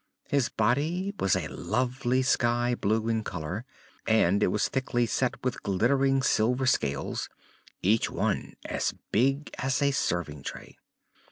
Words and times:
His 0.29 0.49
body 0.49 1.13
was 1.19 1.35
a 1.35 1.47
lovely 1.49 2.23
sky 2.23 2.73
blue 2.73 3.07
in 3.07 3.23
color 3.23 3.65
and 4.07 4.41
it 4.41 4.47
was 4.47 4.67
thickly 4.67 5.05
set 5.05 5.35
with 5.43 5.61
glittering 5.61 6.23
silver 6.23 6.65
scales, 6.65 7.29
each 7.83 8.09
one 8.09 8.55
as 8.65 8.95
big 9.11 9.53
as 9.59 9.79
a 9.79 9.91
serving 9.91 10.41
tray. 10.41 10.79